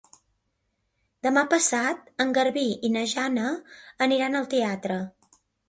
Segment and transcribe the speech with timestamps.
[1.27, 3.47] Demà passat en Garbí i na Jana
[4.09, 5.01] aniran al teatre.